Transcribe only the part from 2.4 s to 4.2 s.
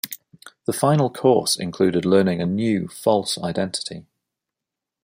a new, false identity.